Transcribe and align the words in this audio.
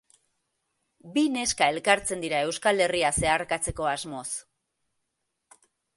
Bi 1.17 1.23
neska 1.35 1.67
elkartzen 1.73 2.25
dira 2.25 2.39
Euskal 2.47 2.81
Herria 2.87 3.11
zeharkatzeko 3.25 3.89
asmoz. 3.93 4.29